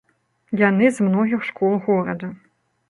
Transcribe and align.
Яны 0.61 0.85
з 0.95 1.11
многіх 1.11 1.47
школ 1.51 1.73
горада. 1.91 2.27